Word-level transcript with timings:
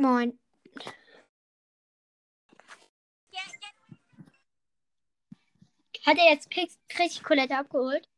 Moin. 0.00 0.38
Hat 6.06 6.16
er 6.16 6.32
jetzt 6.32 6.48
richtig 6.98 7.22
Colette 7.22 7.54
abgeholt? 7.58 8.08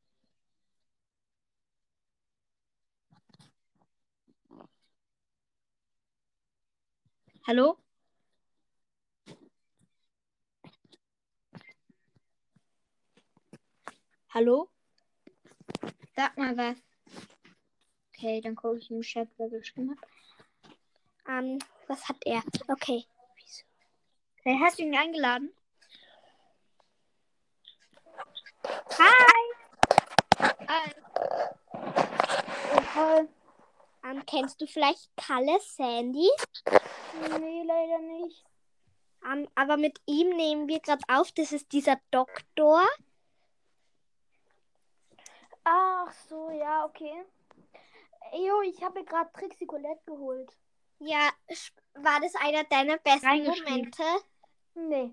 Hallo? 7.47 7.77
Hallo? 14.29 14.71
Sag 16.15 16.39
mal 16.39 16.57
was. 16.57 16.79
Okay, 18.15 18.41
dann 18.41 18.55
gucke 18.55 18.79
ich 18.79 18.91
im 18.93 19.03
Chat, 19.03 19.29
wer 19.37 19.49
geschrieben 19.49 19.91
hat. 19.91 20.09
Ähm, 21.29 21.59
was 21.93 22.09
hat 22.09 22.17
er? 22.25 22.43
Okay. 22.69 23.07
Okay, 24.41 24.59
hast 24.61 24.79
du 24.79 24.83
ihn 24.83 24.97
eingeladen? 24.97 25.53
Hi! 28.99 29.43
Hi. 30.69 30.93
Toll. 32.95 33.29
Ähm, 34.05 34.27
kennst 34.27 34.61
du 34.61 34.67
vielleicht 34.67 35.11
Kalle 35.17 35.59
Sandy? 35.61 36.29
Nee, 37.39 37.63
leider 37.65 37.99
nicht. 37.99 38.45
Ähm, 39.31 39.49
aber 39.55 39.77
mit 39.77 40.01
ihm 40.07 40.31
nehmen 40.31 40.69
wir 40.69 40.81
gerade 40.81 41.05
auf. 41.09 41.31
Das 41.33 41.53
ist 41.53 41.71
dieser 41.73 42.01
Doktor. 42.11 42.83
Ach 45.65 46.13
so, 46.29 46.51
ja, 46.51 46.85
okay. 46.87 47.25
Jo, 48.33 48.63
ich 48.63 48.83
habe 48.83 49.05
gerade 49.05 49.31
Trixie 49.33 49.67
Colette 49.67 50.03
geholt. 50.07 50.57
Ja, 51.05 51.31
war 51.95 52.21
das 52.21 52.35
einer 52.37 52.63
deiner 52.65 52.97
besten. 52.99 53.45
Momente? 53.45 54.03
Nee. 54.75 55.13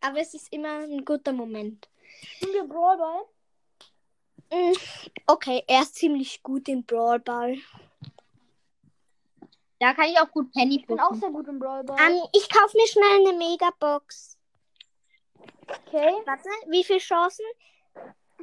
Aber 0.00 0.18
es 0.20 0.34
ist 0.34 0.52
immer 0.52 0.80
ein 0.80 1.02
guter 1.04 1.32
Moment. 1.32 1.88
Spielen 2.22 2.52
wir 2.52 2.64
Brawl 2.64 2.96
Ball? 2.98 3.24
Mm, 4.52 4.74
Okay, 5.26 5.64
er 5.66 5.82
ist 5.82 5.94
ziemlich 5.96 6.40
gut 6.42 6.68
im 6.68 6.84
Brawlball. 6.84 7.56
Da 9.80 9.92
kann 9.94 10.08
ich 10.08 10.18
auch 10.20 10.30
gut 10.30 10.52
Penny 10.52 10.76
Ich 10.76 10.86
bin 10.86 11.00
auch 11.00 11.14
sehr 11.14 11.30
gut 11.30 11.48
im 11.48 11.58
Brawl 11.58 11.82
Ball. 11.84 11.98
Ähm, 12.00 12.22
ich 12.32 12.48
kaufe 12.48 12.76
mir 12.76 12.86
schnell 12.86 13.26
eine 13.26 13.32
Megabox. 13.36 14.38
okay. 15.68 16.14
Warte, 16.24 16.48
wie 16.68 16.84
viele 16.84 17.00
Chancen? 17.00 17.44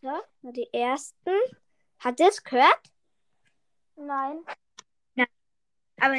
So, 0.00 0.22
nur 0.42 0.52
die 0.52 0.72
ersten. 0.72 1.36
Hat 1.98 2.20
ihr 2.20 2.28
es 2.28 2.42
gehört? 2.42 2.80
Nein. 3.96 4.44
Aber. 6.00 6.14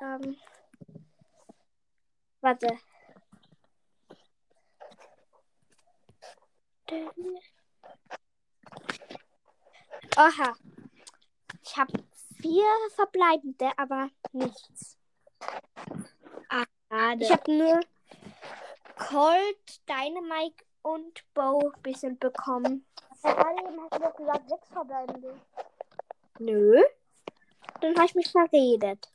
Ähm. 0.00 0.36
Warte. 2.40 2.78
Oha. 10.16 10.56
Ich 11.62 11.76
habe 11.76 12.04
vier 12.40 12.64
verbleibende, 12.94 13.70
aber 13.76 14.10
nichts. 14.32 14.98
Ah. 16.48 16.64
Ich 17.18 17.30
habe 17.30 17.52
nur 17.52 17.80
Colt, 18.96 19.88
Dynamite 19.88 20.65
und 20.86 21.24
Bow 21.34 21.72
ein 21.74 21.82
bisschen 21.82 22.16
bekommen. 22.18 22.86
Ja, 23.24 23.32
gerade 23.32 23.60
eben 23.60 23.80
hast 23.82 23.94
du 23.94 23.98
doch 23.98 24.14
gesagt, 24.14 24.48
sechs 24.48 24.68
verbleibende. 24.68 25.40
Nö. 26.38 26.80
Dann 27.80 27.96
habe 27.96 28.06
ich 28.06 28.14
mich 28.14 28.30
verredet. 28.30 29.08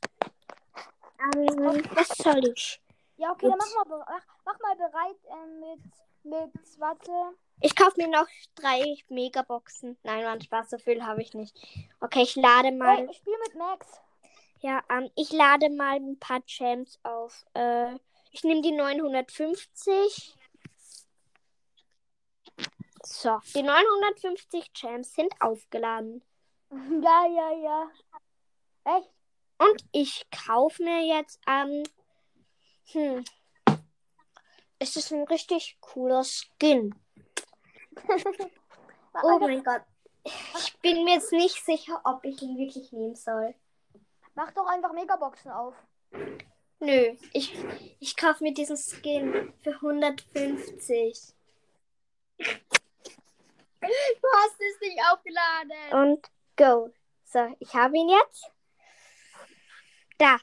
Ähm, 1.18 1.82
was 1.94 2.08
soll 2.08 2.46
ich? 2.48 2.82
Ja, 3.16 3.30
okay, 3.32 3.48
dann 3.48 3.58
Gut. 3.58 3.68
mach 3.74 3.86
mal, 3.86 4.04
mach, 4.06 4.26
mach 4.44 4.60
mal 4.60 4.76
bereit 4.76 5.16
ähm, 5.30 5.60
mit, 5.60 5.80
mit, 6.24 6.80
warte. 6.80 7.10
Ich 7.60 7.74
kaufe 7.74 7.94
mir 7.96 8.08
noch 8.08 8.26
drei 8.54 8.96
Megaboxen. 9.08 9.96
Nein, 10.02 10.24
Mann, 10.24 10.42
Spaß, 10.42 10.70
so 10.70 10.78
viel 10.78 11.04
habe 11.06 11.22
ich 11.22 11.32
nicht. 11.32 11.56
Okay, 12.00 12.22
ich 12.22 12.36
lade 12.36 12.72
mal. 12.72 12.98
Hey, 12.98 13.08
ich 13.10 13.16
spiele 13.16 13.38
mit 13.46 13.54
Max. 13.54 13.86
Ja, 14.60 14.82
ähm, 14.90 15.10
ich 15.14 15.32
lade 15.32 15.70
mal 15.70 15.96
ein 15.96 16.18
paar 16.18 16.40
Gems 16.40 16.98
auf. 17.02 17.46
Äh, 17.54 17.94
ich 18.30 18.44
nehme 18.44 18.60
die 18.60 18.72
950. 18.72 20.36
So, 23.04 23.40
die 23.54 23.62
950 23.62 24.72
Gems 24.72 25.14
sind 25.14 25.32
aufgeladen. 25.40 26.22
Ja, 27.02 27.26
ja, 27.26 27.50
ja. 27.52 27.90
Echt? 28.84 29.10
Und 29.58 29.84
ich 29.92 30.26
kaufe 30.30 30.82
mir 30.82 31.04
jetzt, 31.04 31.38
ähm, 31.46 31.82
hm, 32.92 33.24
es 34.78 34.96
ist 34.96 35.12
ein 35.12 35.24
richtig 35.24 35.76
cooler 35.80 36.24
Skin. 36.24 36.94
Oh 39.22 39.28
einfach, 39.28 39.46
mein 39.46 39.62
Gott. 39.62 39.82
Ich 40.24 40.78
bin 40.78 41.04
mir 41.04 41.16
jetzt 41.16 41.32
nicht 41.32 41.62
sicher, 41.62 42.00
ob 42.04 42.24
ich 42.24 42.40
ihn 42.40 42.56
wirklich 42.56 42.90
nehmen 42.92 43.14
soll. 43.14 43.54
mach 44.34 44.50
doch 44.52 44.66
einfach 44.66 44.94
Megaboxen 44.94 45.50
auf. 45.50 45.74
Nö, 46.80 47.14
ich, 47.34 47.54
ich 48.00 48.16
kaufe 48.16 48.42
mir 48.42 48.54
diesen 48.54 48.78
Skin 48.78 49.52
für 49.62 49.74
150. 49.74 51.34
Du 53.82 54.28
hast 54.34 54.60
es 54.60 54.80
nicht 54.80 54.98
aufgeladen. 55.10 55.92
Und 55.92 56.30
go. 56.56 56.92
So, 57.24 57.56
ich 57.58 57.74
habe 57.74 57.96
ihn 57.96 58.08
jetzt. 58.08 58.50
Da, 60.18 60.38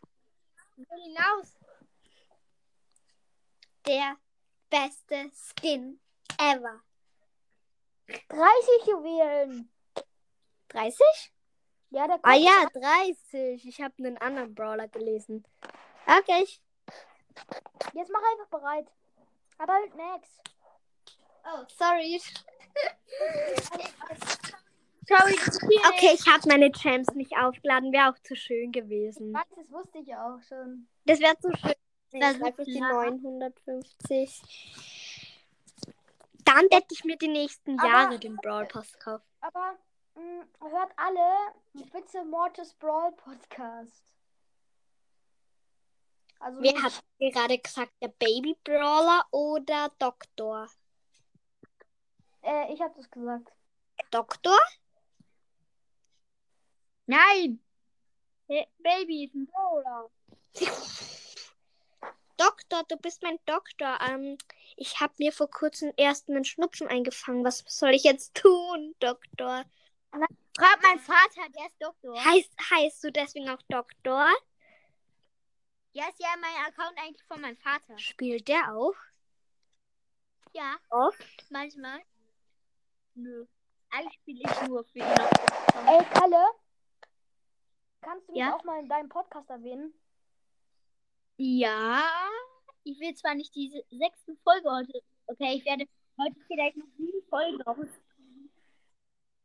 will 0.75 1.03
hinaus. 1.03 1.59
der 3.85 4.17
beste 4.69 5.31
Skin 5.33 5.99
ever. 6.37 6.81
30 8.07 8.87
Juwelen. 8.87 9.71
30? 10.69 11.01
Ja, 11.91 12.07
der 12.07 12.19
Ah 12.21 12.35
ja, 12.35 12.67
30. 12.71 13.65
Ich 13.65 13.81
habe 13.81 13.95
einen 13.97 14.17
anderen 14.19 14.53
Brawler 14.53 14.87
gelesen. 14.87 15.43
Okay. 16.05 16.47
Jetzt 17.93 18.11
mach 18.11 18.21
einfach 18.31 18.47
bereit. 18.49 18.87
Aber 19.57 19.79
mit 19.81 19.95
Max. 19.95 20.27
Oh, 21.45 21.65
sorry. 21.77 22.21
Okay. 25.11 26.11
Ich 26.13 26.27
habe 26.27 26.47
meine 26.47 26.69
Gems 26.71 27.07
nicht 27.15 27.35
aufgeladen. 27.35 27.91
Wäre 27.91 28.09
auch 28.09 28.19
zu 28.19 28.35
schön 28.35 28.71
gewesen. 28.71 29.31
Max, 29.31 29.49
das 29.55 29.71
wusste 29.71 29.97
ich 29.99 30.15
auch 30.15 30.39
schon. 30.47 30.87
Das 31.05 31.19
wäre 31.19 31.37
zu 31.39 31.51
schön. 31.55 32.23
Einfach 32.23 32.57
ist 32.57 32.67
die 32.67 32.77
klar. 32.77 33.11
950. 33.11 34.41
Dann 36.45 36.65
hätte 36.71 36.87
ich 36.93 37.03
mir 37.03 37.17
die 37.17 37.27
nächsten 37.27 37.79
Aber- 37.79 37.87
Jahre 37.89 38.19
den 38.19 38.35
Brawl 38.37 38.65
Pass 38.67 38.97
kaufen. 38.99 39.23
Aber 39.41 39.77
mh, 40.15 40.45
hört 40.69 40.91
alle 40.95 41.53
bitte 41.91 42.23
Mortis 42.25 42.73
Brawl 42.75 43.11
Podcast. 43.13 44.03
Also 46.39 46.61
Wer 46.61 46.81
hat 46.81 47.03
gerade 47.19 47.57
gesagt, 47.59 47.91
der 48.01 48.07
Baby 48.07 48.55
Brawler 48.63 49.25
oder 49.31 49.91
Doktor? 49.99 50.69
Äh, 52.49 52.73
ich 52.73 52.81
habe 52.81 52.93
das 52.97 53.09
gesagt. 53.11 53.51
Doktor? 54.09 54.57
Nein. 57.05 57.59
Ba- 58.47 58.67
Baby 58.79 59.25
ist 59.25 59.35
ein 59.35 59.45
Brawler. 59.45 60.09
Doktor, 62.37 62.83
du 62.87 62.97
bist 62.97 63.21
mein 63.21 63.37
Doktor. 63.45 63.99
Ähm, 64.01 64.37
ich 64.77 64.99
habe 64.99 65.13
mir 65.19 65.31
vor 65.31 65.49
kurzem 65.51 65.93
erst 65.95 66.27
einen 66.27 66.43
Schnupfen 66.43 66.87
eingefangen. 66.87 67.45
Was 67.45 67.63
soll 67.67 67.91
ich 67.91 68.03
jetzt 68.03 68.33
tun, 68.33 68.95
Doktor? 68.99 69.65
Frag 70.57 70.81
mein 70.81 70.99
Vater, 70.99 71.47
der 71.55 71.67
ist 71.67 71.79
Doktor. 71.79 72.25
Heißt, 72.25 72.51
heißt 72.71 73.03
du 73.03 73.11
deswegen 73.11 73.49
auch 73.49 73.61
Doktor? 73.69 74.27
Ja, 75.91 76.07
ist 76.07 76.19
ja 76.19 76.29
mein 76.41 76.65
Account 76.65 76.97
eigentlich 76.97 77.23
von 77.27 77.41
meinem 77.41 77.57
Vater. 77.57 77.95
Spielt 77.99 78.47
der 78.47 78.75
auch? 78.75 78.95
Ja, 80.53 80.77
Oft? 80.89 81.45
manchmal. 81.51 82.01
Nö. 83.19 83.45
Eigentlich 83.91 84.13
spiele 84.21 84.41
ich 84.49 84.67
nur 84.67 84.83
für 84.85 84.99
ihn. 84.99 85.05
Ey, 85.05 86.05
Kalle, 86.13 86.45
kannst 88.01 88.27
du 88.27 88.31
mich 88.31 88.39
Ja? 88.39 88.55
auch 88.55 88.63
mal 88.63 88.79
in 88.79 88.87
deinem 88.87 89.09
Podcast 89.09 89.49
erwähnen? 89.49 89.93
Ja, 91.37 92.01
ich 92.83 92.99
will 92.99 93.13
zwar 93.15 93.35
nicht 93.35 93.53
diese 93.55 93.83
sechste 93.89 94.35
Folge 94.43 94.69
heute. 94.69 95.01
Okay, 95.27 95.55
ich 95.55 95.65
werde 95.65 95.85
heute 96.17 96.35
vielleicht 96.47 96.77
noch 96.77 96.87
sieben 96.97 97.21
Folgen 97.29 97.61
raus. 97.63 97.87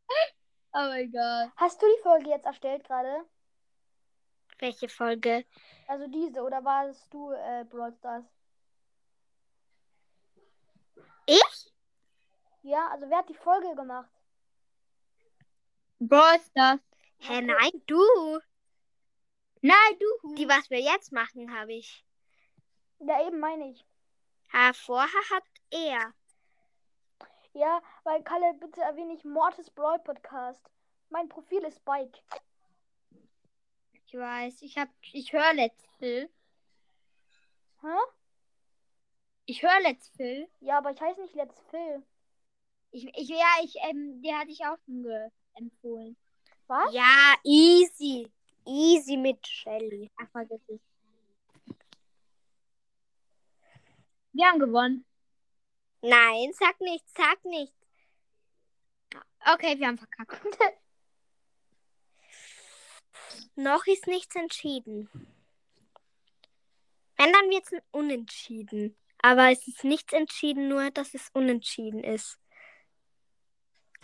Oh 0.76 0.88
mein 0.88 1.12
Gott. 1.12 1.52
Hast 1.56 1.80
du 1.80 1.86
die 1.86 2.02
Folge 2.02 2.30
jetzt 2.30 2.46
erstellt 2.46 2.82
gerade? 2.82 3.24
Welche 4.58 4.88
Folge? 4.88 5.44
Also 5.86 6.08
diese, 6.08 6.42
oder 6.42 6.64
warst 6.64 7.14
du 7.14 7.30
äh, 7.30 7.64
Brawl 7.70 7.94
Stars? 7.94 8.24
Ich? 11.26 11.72
Ja, 12.64 12.88
also 12.88 13.10
wer 13.10 13.18
hat 13.18 13.28
die 13.28 13.34
Folge 13.34 13.74
gemacht? 13.74 14.10
Brawl 15.98 16.40
Stars. 16.40 16.80
Hä, 17.18 17.42
nein, 17.42 17.82
du. 17.86 18.00
Nein, 19.60 19.98
du. 20.00 20.34
Die, 20.34 20.48
was 20.48 20.70
wir 20.70 20.80
jetzt 20.80 21.12
machen, 21.12 21.54
habe 21.54 21.74
ich. 21.74 22.06
Ja, 23.00 23.26
eben 23.26 23.38
meine 23.38 23.70
ich. 23.70 23.84
Ha, 24.50 24.72
vorher 24.72 25.20
hat 25.30 25.44
er. 25.70 26.14
Ja, 27.52 27.82
weil 28.04 28.22
Kalle, 28.22 28.54
bitte 28.54 28.80
erwähne 28.80 29.12
ich 29.12 29.24
Mortis 29.26 29.70
Brawl 29.70 29.98
Podcast. 29.98 30.70
Mein 31.10 31.28
Profil 31.28 31.62
ist 31.64 31.76
Spike. 31.76 32.18
Ich 34.06 34.14
weiß, 34.14 34.62
ich 34.62 34.78
hab, 34.78 34.88
ich 35.12 35.34
höre 35.34 35.52
Let's 35.52 35.86
Phil. 35.98 36.30
Hä? 37.82 37.98
Ich 39.44 39.62
höre 39.62 39.80
Let's 39.80 40.08
Phil. 40.16 40.48
Ja, 40.60 40.78
aber 40.78 40.92
ich 40.92 41.00
heiße 41.02 41.20
nicht 41.20 41.34
Let's 41.34 41.60
Phil. 41.68 42.02
Ich, 42.94 43.08
ich, 43.16 43.28
ja, 43.28 43.56
ich, 43.64 43.74
ähm, 43.90 44.22
der 44.22 44.38
hatte 44.38 44.52
ich 44.52 44.64
auch 44.64 44.78
schon 44.86 45.04
empfohlen. 45.54 46.16
Was? 46.68 46.94
Ja, 46.94 47.34
easy. 47.42 48.30
Easy 48.64 49.16
mit 49.16 49.44
Shelly. 49.44 50.12
Ach, 50.16 50.30
vergiss 50.30 50.60
es. 50.68 50.80
Wir 54.32 54.46
haben 54.46 54.60
gewonnen. 54.60 55.04
Nein, 56.02 56.52
sag 56.52 56.80
nichts, 56.80 57.12
sag 57.16 57.44
nichts. 57.44 57.74
Okay, 59.52 59.76
wir 59.76 59.88
haben 59.88 59.98
verkackt. 59.98 60.40
Noch 63.56 63.84
ist 63.88 64.06
nichts 64.06 64.36
entschieden. 64.36 65.08
Wenn, 67.16 67.32
dann 67.32 67.50
wird 67.50 67.64
es 67.72 67.82
Unentschieden. 67.90 68.96
Aber 69.18 69.50
es 69.50 69.66
ist 69.66 69.82
nichts 69.82 70.12
entschieden, 70.12 70.68
nur 70.68 70.92
dass 70.92 71.12
es 71.14 71.28
unentschieden 71.32 72.04
ist. 72.04 72.38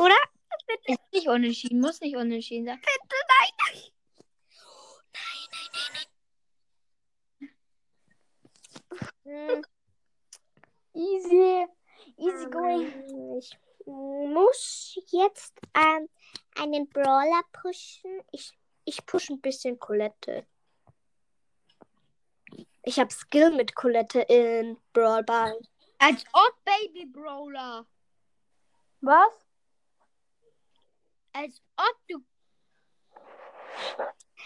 Oder? 0.00 0.16
Ist 0.86 0.98
nicht 1.12 1.28
unentschieden, 1.28 1.80
muss 1.80 2.00
nicht 2.00 2.16
unentschieden 2.16 2.66
sein. 2.66 2.80
Hm, 9.24 9.62
Easy. 10.94 11.66
Easy 12.16 12.46
going. 12.50 12.92
ähm, 12.92 13.38
Ich 13.38 13.56
muss 13.86 14.98
jetzt 15.10 15.58
ähm, 15.74 16.08
einen 16.56 16.88
Brawler 16.88 17.42
pushen. 17.52 18.22
Ich, 18.32 18.52
ich 18.84 19.04
push 19.06 19.30
ein 19.30 19.40
bisschen 19.40 19.78
Colette. 19.78 20.46
Ich 22.82 22.98
habe 22.98 23.12
Skill 23.12 23.50
mit 23.50 23.74
Colette 23.74 24.20
in 24.22 24.78
Brawl 24.92 25.22
Ball. 25.22 25.58
Als 25.98 26.24
ob 26.32 26.64
Baby 26.64 27.04
Brawler. 27.06 27.86
Was? 29.02 29.49
Als 31.32 31.62
ob 31.76 31.96
du. 32.08 32.24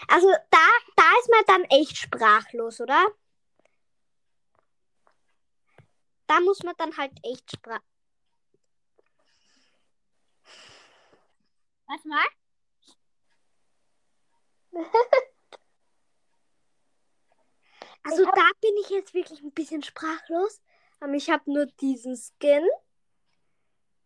Also 0.07 0.27
da, 0.51 0.67
da 0.95 1.03
ist 1.19 1.29
man 1.29 1.43
dann 1.47 1.63
echt 1.65 1.97
sprachlos, 1.97 2.79
oder? 2.81 3.05
Da 6.27 6.39
muss 6.41 6.63
man 6.63 6.75
dann 6.77 6.95
halt 6.97 7.13
echt 7.23 7.51
sprach. 7.51 7.81
Was 11.87 12.03
mal? 12.05 12.25
Also 18.03 18.25
hab- 18.27 18.35
da 18.35 18.47
bin 18.61 18.71
ich 18.83 18.89
jetzt 18.89 19.13
wirklich 19.13 19.41
ein 19.41 19.51
bisschen 19.51 19.81
sprachlos. 19.83 20.61
Aber 20.99 21.13
ich 21.13 21.29
habe 21.29 21.51
nur 21.51 21.65
diesen 21.65 22.15
Skin. 22.15 22.63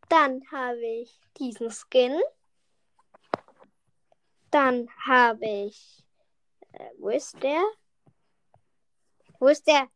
Dann 0.08 0.42
habe 0.52 0.86
ich 0.86 1.20
diesen 1.38 1.70
Skin. 1.70 2.20
Dann 4.52 4.90
habe 5.06 5.46
ich. 5.46 6.04
Äh, 6.74 6.90
wo 6.98 7.10
ist 7.10 7.42
der? 7.42 7.64
Wo 9.40 9.48
ist 9.48 9.66
der? 9.68 9.88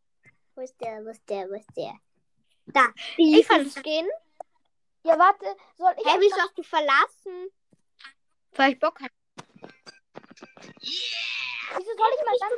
Wo 0.56 0.62
ist 0.62 0.80
der? 0.80 1.04
Wo 1.04 1.10
ist 1.10 1.30
der? 1.30 1.50
Wo 1.50 1.54
ist 1.56 1.70
der? 1.76 1.94
Da. 2.68 2.88
Diesen 3.18 3.70
Skin. 3.70 4.08
Ja, 5.04 5.18
warte. 5.20 5.56
Soll 5.76 5.94
ich. 5.98 6.06
Wieso 6.06 6.36
noch- 6.36 6.44
hast 6.44 6.58
du 6.58 6.64
verlassen? 6.64 7.50
Weil 8.54 8.74
ich 8.74 8.80
Bock 8.80 9.00
habe. 9.00 9.12
Wieso 11.76 11.92
soll 11.98 12.12
ich 12.18 12.26
mal 12.26 12.38
ganz. 12.40 12.54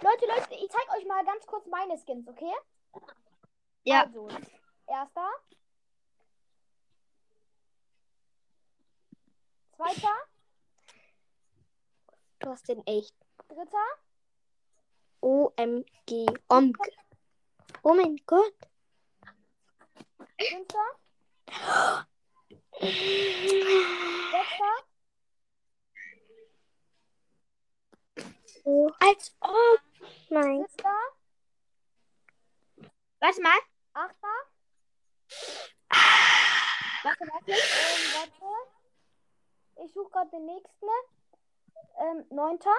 Leute, 0.00 0.26
Leute, 0.26 0.54
ich 0.64 0.70
zeig 0.70 0.88
euch 0.96 1.04
mal 1.06 1.24
ganz 1.24 1.44
kurz 1.46 1.66
meine 1.66 1.98
Skins, 1.98 2.28
okay? 2.28 2.54
Ja. 3.82 4.04
Also, 4.04 4.28
erster. 4.86 5.28
Zweiter. 9.76 10.27
Du 12.40 12.50
hast 12.50 12.68
den 12.68 12.86
echt. 12.86 13.14
Dritter. 13.48 13.86
OMG. 15.20 16.26
OMG. 16.48 16.78
Oh 17.82 17.94
mein 17.94 18.16
Gott. 18.26 18.54
Fünfter. 20.40 20.86
Sechster. 24.30 24.74
Oh, 28.64 28.90
als 29.00 29.34
ob. 29.40 29.80
Nein. 30.30 30.64
Siebter. 30.68 30.98
Warte 33.20 33.42
mal. 33.42 33.58
Achter. 33.94 34.28
Warte, 37.02 37.26
warte. 37.26 37.50
Ähm, 37.50 38.12
warte. 38.14 38.44
Ich 39.84 39.92
suche 39.92 40.10
gerade 40.10 40.30
den 40.30 40.46
nächsten. 40.46 40.86
Ähm, 41.98 42.24
neunter. 42.30 42.74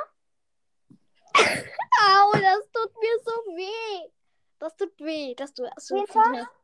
Au, 1.35 2.31
das 2.31 2.71
tut 2.71 2.97
mir 2.97 3.19
so 3.23 3.31
weh. 3.55 4.11
Das 4.59 4.75
tut 4.75 4.97
weh, 4.99 5.35
dass 5.35 5.53
du 5.53 5.69
so 5.77 6.03
Zehnter. 6.05 6.23
viel 6.23 6.41
hast. 6.41 6.59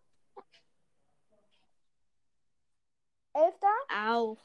Elfter. 3.34 3.68
Auch. 3.94 4.38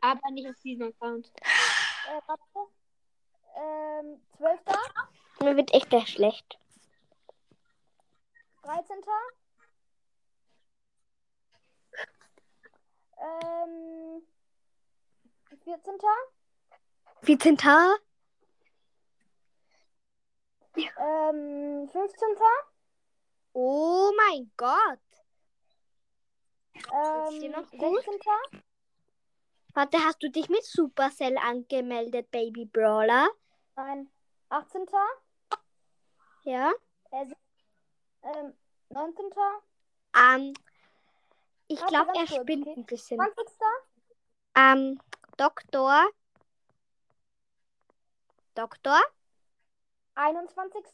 Aber 0.00 0.30
nicht 0.32 0.48
auf 0.48 0.60
diesem 0.62 0.88
Account. 0.88 1.30
Äh, 2.08 2.20
warte. 2.26 2.72
Ähm, 3.56 4.20
zwölfter. 4.36 4.80
Mir 5.40 5.56
wird 5.56 5.72
echt 5.72 5.90
sehr 5.90 6.06
schlecht. 6.06 6.58
Dreizehnter. 8.62 9.20
Ähm, 13.18 14.22
vierzehnter. 15.62 16.33
14. 17.24 17.58
Ähm, 20.76 21.88
15. 21.90 22.28
Oh 23.52 24.12
mein 24.16 24.50
Gott. 24.56 24.98
Ähm, 26.74 27.50
noch 27.50 27.70
gut? 27.70 28.04
16. 28.04 28.62
Warte, 29.72 29.98
hast 29.98 30.22
du 30.22 30.30
dich 30.30 30.48
mit 30.48 30.64
Supercell 30.64 31.36
angemeldet, 31.38 32.30
Baby 32.30 32.66
Brawler? 32.66 33.28
Nein. 33.76 34.10
18. 34.50 34.86
Ja. 36.44 36.72
Äh, 37.10 37.26
se- 37.26 37.36
ähm, 38.22 38.54
19. 38.90 39.30
Ähm, 40.16 40.54
ich 41.68 41.84
glaube, 41.86 42.12
er 42.14 42.26
spinnt 42.26 42.66
okay. 42.66 42.80
ein 42.80 42.86
bisschen. 42.86 43.16
20. 43.16 43.46
Ähm, 44.56 45.00
Doktor. 45.36 46.04
Doktor. 48.54 49.00
21. 50.14 50.84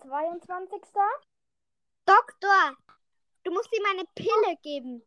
22. 0.00 0.80
Doktor. 2.06 2.76
Du 3.44 3.52
musst 3.52 3.72
ihm 3.76 3.84
eine 3.90 4.04
Pille 4.14 4.56
geben. 4.62 5.02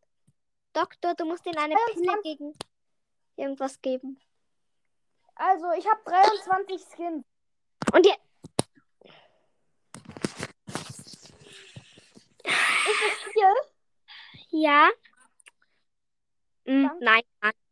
Doktor, 0.72 1.14
du 1.14 1.24
musst 1.24 1.44
ihm 1.46 1.58
eine 1.58 1.74
Pille 1.74 2.06
23. 2.06 2.22
gegen 2.22 2.54
irgendwas 3.36 3.80
geben. 3.82 4.20
Also, 5.34 5.72
ich 5.72 5.88
habe 5.88 6.00
23 6.04 6.80
Skins. 6.82 7.24
Und 7.92 8.06
ihr. 8.06 8.16
das 12.44 13.20
Spiel? 13.22 13.54
Ja. 14.50 14.90
Hm, 16.66 16.82
Danke. 16.86 17.04
nein, 17.04 17.22
nein, 17.40 17.52
nein. 17.52 17.69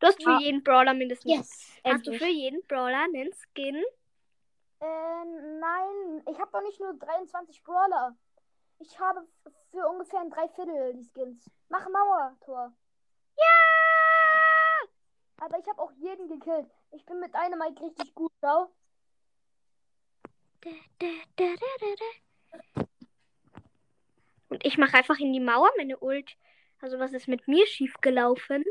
Du 0.00 0.06
hast 0.06 0.22
für 0.22 0.30
Ah. 0.30 0.38
jeden 0.40 0.62
Brawler 0.62 0.94
mindestens. 0.94 1.30
Yes. 1.32 1.80
Hast 1.84 2.06
du 2.06 2.12
für 2.12 2.26
jeden 2.28 2.62
Brawler 2.66 3.02
einen 3.04 3.32
Skin? 3.32 3.76
Äh, 4.80 5.24
nein, 5.58 6.22
ich 6.30 6.38
habe 6.38 6.50
doch 6.52 6.62
nicht 6.62 6.78
nur 6.80 6.94
23 6.94 7.62
Brawler. 7.64 8.16
Ich 8.78 8.98
habe 9.00 9.26
für 9.72 9.86
ungefähr 9.88 10.20
ein 10.20 10.30
Dreiviertel 10.30 10.94
die 10.94 11.02
Skins. 11.04 11.50
Mach 11.68 11.88
Mauertor. 11.88 12.72
Ja! 13.36 14.88
Aber 15.38 15.58
ich 15.58 15.66
habe 15.66 15.80
auch 15.82 15.92
jeden 15.92 16.28
gekillt. 16.28 16.70
Ich 16.92 17.04
bin 17.04 17.18
mit 17.18 17.34
Dynamite 17.34 17.82
richtig 17.82 18.14
gut, 18.14 18.32
schau. 18.40 18.70
Und 24.48 24.64
ich 24.64 24.78
mache 24.78 24.96
einfach 24.96 25.18
in 25.18 25.32
die 25.32 25.40
Mauer 25.40 25.70
meine 25.76 25.98
Ult. 25.98 26.36
Also 26.80 26.98
was 26.98 27.12
ist 27.12 27.28
mit 27.28 27.46
mir 27.48 27.66
schief 27.66 27.94
gelaufen? 28.00 28.64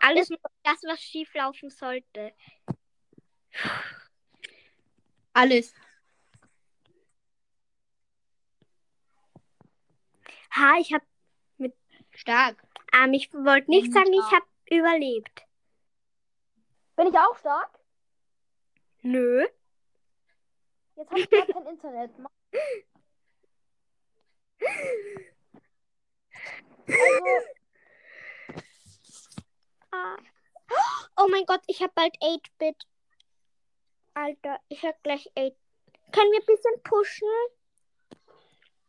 Alles 0.00 0.30
nur 0.30 0.38
das, 0.62 0.82
was 0.84 1.00
schief 1.00 1.34
laufen 1.34 1.70
sollte. 1.70 2.32
Alles. 5.32 5.74
Ha, 10.50 10.76
ich 10.80 10.92
habe, 10.92 11.04
Stark. 12.14 12.56
ähm, 12.92 13.12
ich 13.12 13.32
wollte 13.32 13.70
nicht 13.70 13.88
Mhm, 13.88 13.92
sagen, 13.92 14.12
ich 14.12 14.32
habe 14.32 14.46
überlebt. 14.70 15.44
Bin 16.96 17.06
ich 17.08 17.14
auch 17.18 17.36
stark? 17.38 17.78
Nö. 19.02 19.46
Jetzt 20.96 21.10
habe 21.10 21.20
ich 21.20 21.30
gar 21.30 21.46
kein 21.46 21.66
Internet. 21.66 22.10
Also. 26.88 27.57
Oh 31.16 31.26
mein 31.30 31.44
Gott, 31.46 31.62
ich 31.66 31.82
habe 31.82 31.92
bald 31.94 32.14
8-Bit. 32.22 32.76
Alter, 34.14 34.60
ich 34.68 34.84
habe 34.84 34.96
gleich 35.02 35.26
8. 35.36 35.52
Können 36.12 36.32
wir 36.32 36.40
ein 36.40 36.46
bisschen 36.46 36.82
pushen? 36.82 37.28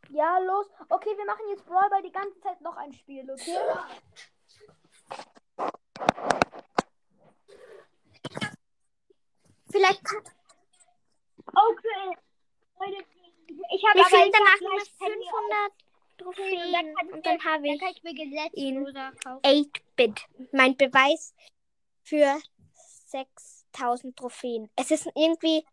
Ja, 0.10 0.40
los. 0.40 0.68
Okay, 0.90 1.16
wir 1.18 1.26
machen 1.26 1.48
jetzt 1.50 1.66
Brawl 1.66 1.90
Ball 1.90 2.02
die 2.02 2.12
ganze 2.12 2.40
Zeit 2.42 2.62
noch 2.62 2.76
ein 2.78 2.94
Spiel, 2.94 3.30
okay? 3.30 3.58
Vielleicht 9.72 10.04
kann... 10.04 10.24
Okay. 11.46 12.18
Ich 13.72 13.86
habe 13.86 14.00
Wie 14.00 14.04
viel 14.06 14.32
danach? 14.32 14.58
500 14.58 15.89
drauf 16.22 16.36
und 16.38 16.74
dann, 16.74 17.14
und 17.14 17.26
dann 17.26 17.44
habe 17.44 17.68
ich, 17.68 17.80
dann 17.80 18.52
ihn 18.54 18.86
8-Bit. 18.86 20.22
Mein 20.52 20.78
Beweis 20.78 21.34
für 22.04 22.40
6000 23.08 24.16
Trophäen. 24.16 24.70
Es 24.76 24.92
ist 24.92 25.08
irgendwie 25.16 25.66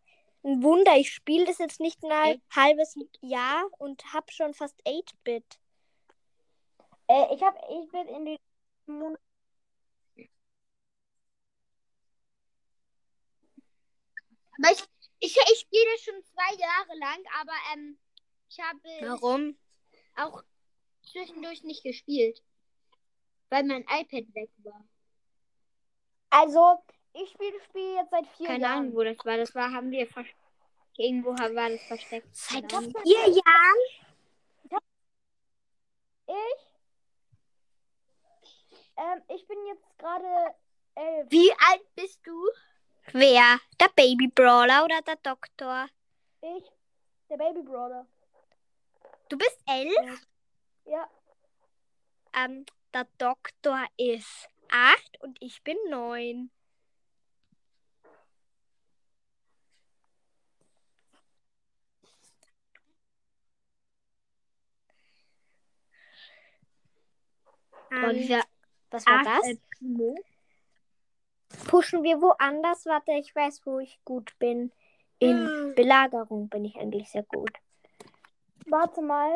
ein 0.43 0.63
Wunder. 0.63 0.95
Ich 0.97 1.13
spiele 1.13 1.45
das 1.45 1.57
jetzt 1.57 1.79
nicht 1.79 2.01
mal 2.03 2.33
ein 2.33 2.41
halbes 2.55 2.95
Jahr 3.21 3.65
und 3.77 4.13
habe 4.13 4.31
schon 4.31 4.53
fast 4.53 4.79
8-Bit. 4.85 5.59
Äh, 7.07 7.35
ich 7.35 7.41
habe 7.41 7.57
8-Bit 7.59 8.07
in 8.09 8.25
den 8.25 8.37
Monaten. 8.85 9.23
Ich, 14.71 14.83
ich, 15.19 15.37
ich 15.37 15.59
spiele 15.59 15.85
das 15.93 16.03
schon 16.03 16.23
zwei 16.23 16.55
Jahre 16.55 16.97
lang, 16.97 17.23
aber 17.39 17.53
ähm, 17.73 17.97
ich 18.49 18.59
habe. 18.59 18.79
Warum? 19.01 19.57
Auch 20.17 20.43
zwischendurch 21.11 21.63
nicht 21.63 21.83
gespielt. 21.83 22.41
Weil 23.49 23.63
mein 23.63 23.83
iPad 23.83 24.33
weg 24.35 24.49
war. 24.63 24.83
Also, 26.29 26.83
ich 27.13 27.29
spiele 27.29 27.53
das 27.53 27.63
Spiel 27.65 27.95
jetzt 27.95 28.11
seit 28.11 28.27
vier 28.35 28.47
Keine 28.47 28.63
Jahren. 28.63 28.79
Ahnung, 28.79 28.95
wo 28.95 29.03
das 29.03 29.17
war. 29.23 29.37
Das 29.37 29.55
war, 29.55 29.71
haben 29.71 29.91
wir 29.91 30.07
Irgendwo 30.97 31.29
war 31.29 31.69
das 31.69 31.81
versteckt. 31.83 32.35
Seit 32.35 32.69
Keine 32.69 32.91
vier 33.03 33.27
Jahren? 33.29 33.77
Ich? 36.27 36.67
Ähm, 38.97 39.21
ich 39.29 39.47
bin 39.47 39.57
jetzt 39.67 39.97
gerade 39.97 40.55
elf. 40.95 41.27
Wie 41.29 41.51
alt 41.51 41.95
bist 41.95 42.19
du? 42.25 42.49
Wer? 43.13 43.59
Der 43.79 43.89
Baby 43.95 44.27
Brawler 44.27 44.83
oder 44.83 45.01
der 45.03 45.15
Doktor? 45.17 45.87
Ich, 46.41 46.65
der 47.29 47.37
Baby 47.37 47.61
Brother. 47.61 48.05
Du 49.29 49.37
bist 49.37 49.57
elf? 49.67 49.93
Ja, 50.85 51.09
Ähm, 52.33 52.65
der 52.93 53.07
Doktor 53.17 53.83
ist 53.97 54.49
acht 54.69 55.21
und 55.21 55.41
ich 55.41 55.63
bin 55.63 55.77
neun. 55.89 56.49
Und 67.89 68.01
Ähm, 68.03 68.29
wir 68.29 68.43
was 68.91 69.05
war 69.05 69.23
das? 69.23 69.57
Pushen 71.67 72.03
wir 72.03 72.21
woanders? 72.21 72.85
Warte, 72.85 73.11
ich 73.13 73.35
weiß, 73.35 73.61
wo 73.65 73.79
ich 73.79 73.99
gut 74.05 74.37
bin. 74.39 74.71
In 75.19 75.73
Belagerung 75.75 76.47
bin 76.47 76.63
ich 76.63 76.77
eigentlich 76.77 77.09
sehr 77.09 77.23
gut. 77.23 77.51
Warte 78.69 79.01
mal. 79.01 79.31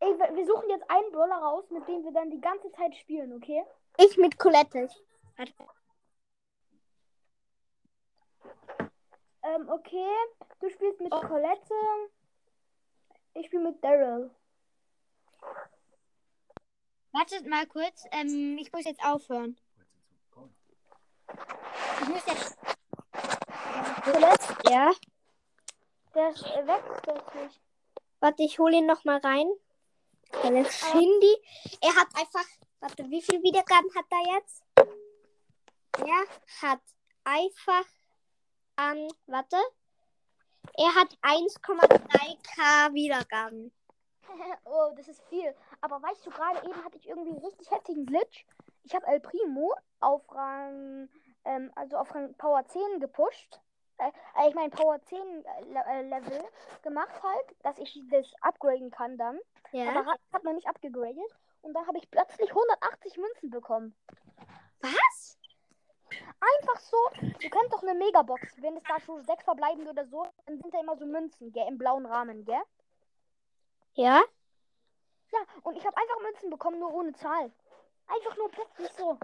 Ey, 0.00 0.18
wir 0.18 0.46
suchen 0.46 0.68
jetzt 0.70 0.88
einen 0.90 1.12
Brawler 1.12 1.36
raus, 1.36 1.64
mit 1.70 1.86
dem 1.86 2.02
wir 2.04 2.12
dann 2.12 2.30
die 2.30 2.40
ganze 2.40 2.70
Zeit 2.72 2.94
spielen, 2.96 3.32
okay? 3.34 3.64
Ich 3.98 4.16
mit 4.16 4.38
Colette. 4.38 4.88
Warte. 5.36 5.52
Ähm, 9.44 9.68
okay. 9.68 10.08
Du 10.60 10.68
spielst 10.70 11.00
mit 11.00 11.10
Colette. 11.10 11.74
Ich 13.34 13.46
spiele 13.46 13.70
mit 13.70 13.82
Daryl. 13.82 14.30
Wartet 17.12 17.46
mal 17.46 17.66
kurz. 17.66 18.04
Ähm, 18.10 18.56
ich 18.58 18.72
muss 18.72 18.84
jetzt 18.84 19.04
aufhören. 19.04 19.56
Ich 22.02 22.08
muss 22.08 22.26
jetzt. 22.26 22.56
Colette, 24.04 24.56
Ja. 24.68 24.90
der 26.14 26.28
ist 26.30 26.42
äh, 26.44 26.66
weg 26.66 26.82
plötzlich. 27.02 27.60
Warte, 28.22 28.44
ich 28.44 28.60
hole 28.60 28.76
ihn 28.76 28.86
noch 28.86 29.04
mal 29.04 29.18
rein. 29.18 29.50
Colette 30.30 30.70
Shindy. 30.70 31.36
Er 31.80 31.96
hat 31.96 32.06
einfach. 32.14 32.46
Warte, 32.78 33.10
wie 33.10 33.20
viel 33.20 33.42
Wiedergaben 33.42 33.90
hat 33.96 34.04
er 34.10 34.36
jetzt? 34.36 34.62
Er 35.98 36.70
hat 36.70 36.80
einfach. 37.24 37.84
Ähm, 38.78 39.08
warte. 39.26 39.56
Er 40.78 40.94
hat 40.94 41.18
1,3k 41.20 42.94
Wiedergaben. 42.94 43.72
oh, 44.66 44.92
das 44.96 45.08
ist 45.08 45.22
viel. 45.28 45.52
Aber 45.80 46.00
weißt 46.00 46.24
du, 46.24 46.30
gerade 46.30 46.64
eben 46.64 46.84
hatte 46.84 46.98
ich 46.98 47.08
irgendwie 47.08 47.30
einen 47.30 47.44
richtig 47.44 47.72
heftigen 47.72 48.06
Glitch. 48.06 48.46
Ich 48.84 48.94
habe 48.94 49.06
El 49.08 49.18
Primo 49.18 49.74
auf 49.98 50.22
Rang, 50.32 51.08
ähm, 51.44 51.72
also 51.74 51.96
auf 51.96 52.14
Rang 52.14 52.32
Power 52.36 52.64
10 52.68 53.00
gepusht. 53.00 53.60
Äh, 54.02 54.48
ich 54.48 54.54
meine 54.54 54.70
Power 54.70 55.00
10 55.02 55.18
äh, 55.18 55.98
äh, 55.98 56.02
Level 56.02 56.42
gemacht 56.82 57.22
halt, 57.22 57.56
dass 57.62 57.78
ich 57.78 58.00
das 58.10 58.32
upgraden 58.40 58.90
kann 58.90 59.16
dann. 59.16 59.38
Ja. 59.72 59.90
Aber 59.90 60.06
hat, 60.06 60.44
noch 60.44 60.52
nicht 60.52 60.66
abgegradet. 60.66 61.18
Und 61.62 61.74
dann 61.74 61.86
habe 61.86 61.98
ich 61.98 62.10
plötzlich 62.10 62.48
180 62.50 63.16
Münzen 63.18 63.50
bekommen. 63.50 63.94
Was? 64.80 65.38
Einfach 66.10 66.80
so. 66.80 66.96
Du 67.20 67.48
kennst 67.48 67.72
doch 67.72 67.82
eine 67.82 67.94
Megabox. 67.94 68.60
Wenn 68.60 68.76
es 68.76 68.82
da 68.84 68.98
schon 69.00 69.24
sechs 69.24 69.44
verbleiben 69.44 69.86
oder 69.86 70.04
so, 70.06 70.26
dann 70.46 70.58
sind 70.58 70.74
da 70.74 70.80
immer 70.80 70.96
so 70.96 71.06
Münzen, 71.06 71.52
gell? 71.52 71.66
Im 71.68 71.78
blauen 71.78 72.04
Rahmen, 72.04 72.44
gell? 72.44 72.62
Ja? 73.94 74.22
Ja, 75.32 75.38
und 75.62 75.76
ich 75.76 75.86
habe 75.86 75.96
einfach 75.96 76.20
Münzen 76.22 76.50
bekommen, 76.50 76.80
nur 76.80 76.92
ohne 76.92 77.12
Zahl. 77.12 77.50
Einfach 78.08 78.36
nur 78.36 78.50
plötzlich 78.50 78.92
so. 78.92 79.18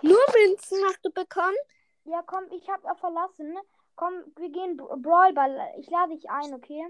Nur 0.00 0.20
Münzen 0.32 0.82
hast 0.86 1.04
du 1.04 1.10
bekommen? 1.10 1.56
Ja, 2.04 2.22
komm, 2.22 2.44
ich 2.50 2.68
hab 2.68 2.82
ja 2.84 2.94
verlassen. 2.94 3.56
Komm, 3.96 4.14
wir 4.36 4.50
gehen 4.50 4.76
Bra- 4.76 4.96
Brawlball. 4.96 5.74
Ich 5.78 5.88
lade 5.90 6.14
dich 6.14 6.28
ein, 6.30 6.54
okay? 6.54 6.86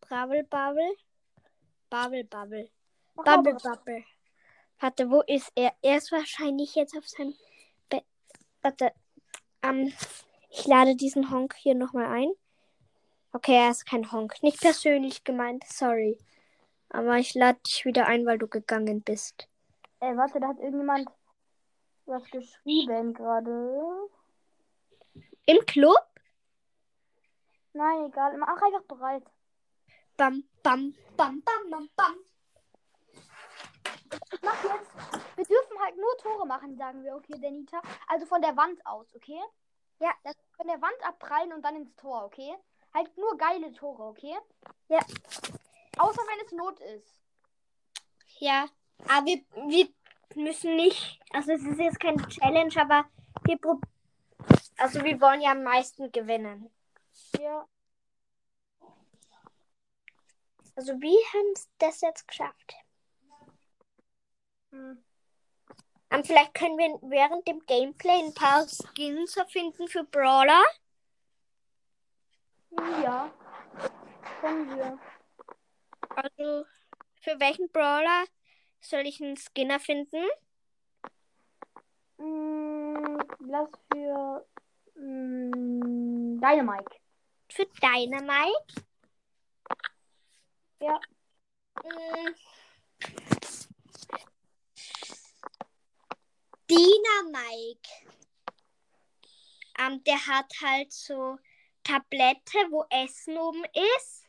Bravel. 0.00 0.46
Mach 3.14 3.24
mal 3.24 3.36
Bubble, 3.36 3.54
Bra- 3.54 3.74
Bubble. 3.76 4.04
Warte, 4.80 5.10
wo 5.10 5.22
ist 5.22 5.50
er? 5.54 5.72
Er 5.82 5.96
ist 5.96 6.12
wahrscheinlich 6.12 6.74
jetzt 6.74 6.96
auf 6.96 7.06
seinem 7.08 7.34
Bett. 7.88 8.04
Warte. 8.62 8.92
Ähm, 9.62 9.92
ich 10.50 10.66
lade 10.66 10.94
diesen 10.94 11.30
Honk 11.30 11.54
hier 11.56 11.74
nochmal 11.74 12.06
ein. 12.06 12.32
Okay, 13.32 13.56
er 13.56 13.70
ist 13.70 13.86
kein 13.86 14.12
Honk. 14.12 14.42
Nicht 14.42 14.60
persönlich 14.60 15.24
gemeint, 15.24 15.64
sorry. 15.64 16.18
Aber 16.90 17.16
ich 17.18 17.34
lade 17.34 17.58
dich 17.66 17.84
wieder 17.84 18.06
ein, 18.06 18.26
weil 18.26 18.38
du 18.38 18.46
gegangen 18.46 19.02
bist. 19.02 19.48
Ey, 20.00 20.16
warte, 20.16 20.38
da 20.38 20.48
hat 20.48 20.58
irgendjemand 20.58 21.08
was 22.06 22.24
geschrieben 22.30 23.14
gerade. 23.14 24.08
Im 25.46 25.64
Club? 25.66 26.06
Nein, 27.72 28.06
egal. 28.06 28.36
Mach 28.38 28.60
einfach 28.60 28.82
bereit. 28.84 29.24
Bam, 30.16 30.44
bam, 30.62 30.94
bam, 31.16 31.42
bam, 31.42 31.70
bam, 31.70 31.90
bam. 31.96 32.16
Ich 34.32 34.42
mach 34.42 34.64
jetzt. 34.64 34.92
Wir 35.36 35.44
dürfen 35.44 35.78
halt 35.80 35.96
nur 35.96 36.16
Tore 36.18 36.46
machen, 36.46 36.76
sagen 36.76 37.02
wir, 37.02 37.16
okay, 37.16 37.38
Denita. 37.38 37.82
Also 38.06 38.26
von 38.26 38.40
der 38.40 38.56
Wand 38.56 38.84
aus, 38.86 39.06
okay? 39.14 39.40
Ja. 39.98 40.12
Das 40.22 40.36
von 40.56 40.66
der 40.68 40.80
Wand 40.80 40.96
abprallen 41.02 41.52
und 41.52 41.62
dann 41.62 41.76
ins 41.76 41.94
Tor, 41.96 42.24
okay? 42.24 42.54
Halt 42.92 43.16
nur 43.16 43.36
geile 43.36 43.72
Tore, 43.72 44.04
okay? 44.04 44.36
Ja. 44.88 45.00
Außer 45.98 46.22
wenn 46.22 46.46
es 46.46 46.52
Not 46.52 46.80
ist. 46.80 47.20
Ja, 48.38 48.68
aber 49.08 49.26
wir, 49.26 49.44
wir 49.68 49.88
müssen 50.36 50.76
nicht, 50.76 51.20
also 51.32 51.52
es 51.52 51.62
ist 51.62 51.78
jetzt 51.78 52.00
keine 52.00 52.26
Challenge, 52.28 52.74
aber 52.80 53.04
wir 53.44 53.58
prob 53.58 53.82
also 54.76 55.02
wir 55.04 55.20
wollen 55.20 55.40
ja 55.40 55.52
am 55.52 55.62
meisten 55.62 56.10
gewinnen. 56.10 56.70
Ja. 57.38 57.66
Also 60.76 60.92
wir 61.00 61.20
haben 61.32 61.54
das 61.78 62.00
jetzt 62.00 62.26
geschafft. 62.26 62.74
Hm. 64.70 65.02
Und 66.10 66.26
vielleicht 66.26 66.54
können 66.54 66.78
wir 66.78 66.98
während 67.02 67.46
dem 67.46 67.64
Gameplay 67.66 68.22
ein 68.24 68.34
paar 68.34 68.66
Skins 68.66 69.36
erfinden 69.36 69.88
für 69.88 70.04
Brawler. 70.04 70.62
Ja. 73.02 73.32
Können 74.40 74.76
wir. 74.76 74.98
Also 76.16 76.66
für 77.20 77.40
welchen 77.40 77.70
Brawler 77.70 78.24
soll 78.84 79.06
ich 79.06 79.20
einen 79.20 79.36
Skin 79.36 79.70
erfinden? 79.70 80.24
Mm, 82.18 83.18
lass 83.40 83.68
für 83.92 84.46
mm, 84.94 86.40
Dynamite. 86.40 86.96
Für 87.50 87.66
Dynamite? 87.66 88.84
Ja. 90.80 91.00
Mm. 91.82 92.34
Dynamite. 96.70 97.90
Ähm, 99.78 100.02
der 100.04 100.26
hat 100.26 100.52
halt 100.62 100.92
so 100.92 101.38
Tablette, 101.82 102.58
wo 102.70 102.84
Essen 102.90 103.36
oben 103.36 103.64
ist. 103.96 104.24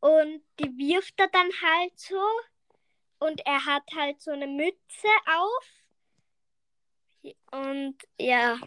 Und 0.00 0.42
die 0.58 0.76
wirft 0.76 1.18
er 1.18 1.28
dann 1.28 1.50
halt 1.62 1.98
so. 1.98 2.20
Und 3.20 3.46
er 3.46 3.64
hat 3.66 3.84
halt 3.94 4.20
so 4.20 4.30
eine 4.30 4.46
Mütze 4.46 5.08
auf. 5.26 5.64
Und 7.52 7.96
ja. 8.18 8.58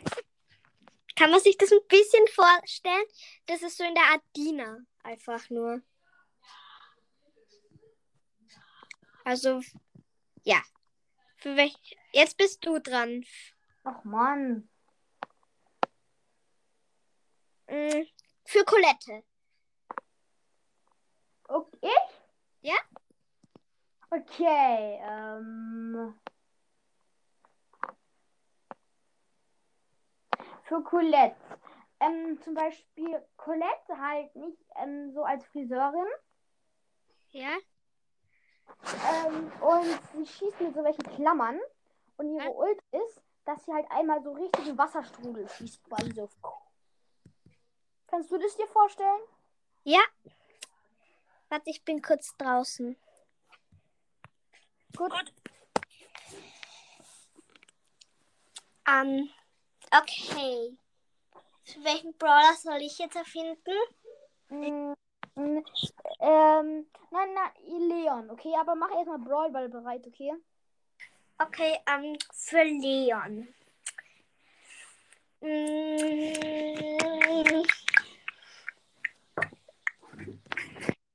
Kann 1.15 1.31
man 1.31 1.39
sich 1.39 1.57
das 1.57 1.71
ein 1.71 1.85
bisschen 1.87 2.27
vorstellen? 2.27 3.05
Das 3.47 3.61
ist 3.61 3.77
so 3.77 3.83
in 3.83 3.95
der 3.95 4.03
Art 4.05 4.23
Diener. 4.35 4.79
Einfach 5.03 5.49
nur. 5.49 5.81
Also, 9.23 9.61
ja. 10.43 10.61
Für 11.37 11.55
welch... 11.55 11.75
Jetzt 12.11 12.37
bist 12.37 12.63
du 12.65 12.79
dran. 12.79 13.25
Ach 13.83 14.03
Mann. 14.03 14.69
Mm, 17.67 18.03
Für 18.45 18.63
Colette. 18.65 19.23
Okay. 21.47 21.97
Ja? 22.61 22.75
Okay. 24.15 24.99
Ähm. 25.01 26.13
Für 30.63 30.83
Colette. 30.83 31.35
Ähm, 31.99 32.39
zum 32.41 32.53
Beispiel 32.53 33.25
Colette 33.37 33.97
halt 33.99 34.35
nicht 34.35 34.59
ähm, 34.75 35.11
so 35.13 35.23
als 35.23 35.45
Friseurin. 35.47 36.07
Ja? 37.31 37.57
Ähm, 39.25 39.51
und 39.61 39.99
sie 40.13 40.25
schießt 40.25 40.61
mit 40.61 40.75
so 40.75 40.83
welchen 40.83 41.03
Klammern. 41.15 41.59
Und 42.17 42.35
ihre 42.35 42.45
Ja. 42.45 42.51
Ult 42.51 42.79
ist, 42.91 43.21
dass 43.45 43.65
sie 43.65 43.73
halt 43.73 43.89
einmal 43.89 44.21
so 44.21 44.33
richtig 44.33 44.67
im 44.67 44.77
Wasserstrudel 44.77 45.49
schießt. 45.49 45.83
Quasi 45.85 46.11
so. 46.11 46.29
Kannst 48.07 48.29
du 48.29 48.37
das 48.37 48.55
dir 48.55 48.67
vorstellen? 48.67 49.21
Ja. 49.83 50.01
Warte, 51.49 51.69
ich 51.71 51.83
bin 51.83 52.01
kurz 52.01 52.35
draußen. 52.37 52.95
Gut. 54.95 55.33
Ähm, 58.87 59.29
okay. 59.91 60.77
Für 61.63 61.83
welchen 61.83 62.15
Brawler 62.17 62.55
soll 62.55 62.81
ich 62.81 62.97
jetzt 62.99 63.15
erfinden? 63.15 63.57
Mm, 64.49 64.93
mm, 65.35 65.63
ähm, 66.19 66.85
nein, 67.11 67.33
nein, 67.33 67.89
Leon, 67.89 68.29
okay, 68.29 68.53
aber 68.59 68.75
mach 68.75 68.91
erstmal 68.91 69.19
Brawlball 69.19 69.69
bereit, 69.69 70.05
okay? 70.05 70.33
Okay, 71.39 71.79
ähm, 71.87 72.17
für 72.33 72.63
Leon. 72.63 73.47
Mm. 75.41 77.63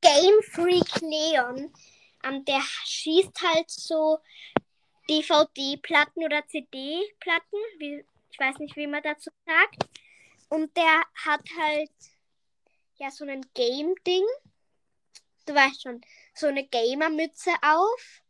Game 0.01 0.43
Freak 0.51 1.01
Leon. 1.01 1.73
Ähm, 2.25 2.45
der 2.45 2.61
schießt 2.85 3.41
halt 3.43 3.71
so 3.71 4.19
DVD-Platten 5.09 6.25
oder 6.25 6.47
CD-Platten. 6.47 7.59
Ich 8.31 8.39
weiß 8.39 8.59
nicht, 8.59 8.77
wie 8.77 8.87
man 8.87 9.03
dazu 9.03 9.31
sagt. 9.47 9.89
Und 10.49 10.77
der 10.77 11.03
hat 11.15 11.43
halt 11.59 11.91
ja 12.97 13.11
so 13.11 13.25
ein 13.25 13.45
Game-Ding. 13.55 14.25
Du 15.47 15.55
weißt 15.55 15.83
schon, 15.83 16.01
so 16.35 16.47
eine 16.47 16.67
Gamer-Mütze 16.67 17.51
auf. 17.63 18.23